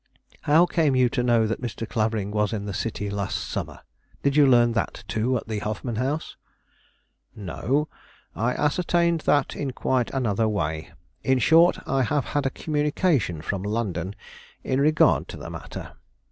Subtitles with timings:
[0.49, 1.87] "How came you to know that Mr.
[1.87, 3.81] Clavering was in this city last summer?
[4.23, 6.37] Did you learn that, too, at the Hoffman House?"
[7.35, 7.87] "No;
[8.35, 10.89] I ascertained that in quite another way.
[11.23, 14.15] In short, I have had a communication from London
[14.63, 15.91] in regard to the matter.